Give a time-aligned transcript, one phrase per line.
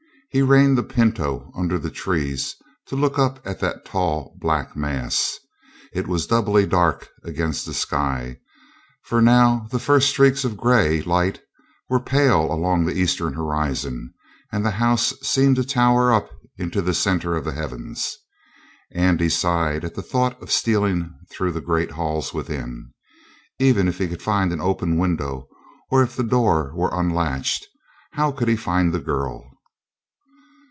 [0.33, 2.55] He reined the pinto under the trees
[2.85, 5.37] to look up at that tall, black mass.
[5.91, 8.37] It was doubly dark against the sky,
[9.03, 11.41] for now the first streaks of gray light
[11.89, 14.13] were pale along the eastern horizon,
[14.53, 18.15] and the house seemed to tower up into the center of the heavens.
[18.93, 22.93] Andy sighed at the thought of stealing through the great halls within.
[23.59, 25.49] Even if he could find an open window,
[25.89, 27.67] or if the door were unlatched,
[28.13, 29.49] how could he find the girl?